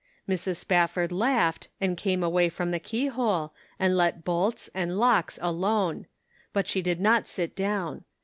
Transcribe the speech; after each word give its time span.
Mrs. 0.27 0.55
Spafford 0.55 1.11
laughed 1.11 1.67
and 1.79 1.95
came 1.95 2.23
away 2.23 2.49
from 2.49 2.71
the 2.71 2.79
key 2.79 3.05
hole, 3.05 3.53
and 3.77 3.95
let 3.95 4.23
bolts 4.23 4.67
and 4.73 4.97
locks 4.97 5.37
alone; 5.43 6.07
but 6.53 6.67
she 6.67 6.81
did 6.81 6.99
not 6.99 7.27
sit 7.27 7.55
down. 7.55 8.03